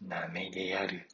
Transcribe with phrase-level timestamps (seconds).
[0.00, 1.08] なめである。